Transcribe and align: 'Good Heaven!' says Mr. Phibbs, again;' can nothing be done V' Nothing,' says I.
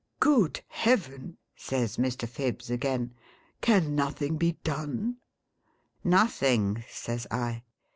'Good 0.33 0.61
Heaven!' 0.67 1.37
says 1.55 1.97
Mr. 1.97 2.27
Phibbs, 2.27 2.71
again;' 2.71 3.13
can 3.61 3.93
nothing 3.93 4.35
be 4.35 4.53
done 4.63 5.17
V' 6.03 6.09
Nothing,' 6.15 6.83
says 6.89 7.27
I. 7.29 7.61